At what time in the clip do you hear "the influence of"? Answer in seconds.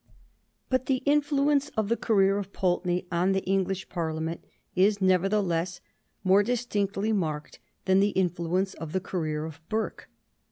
0.87-1.87, 7.99-8.93